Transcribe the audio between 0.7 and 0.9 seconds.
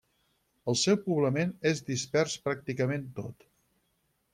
El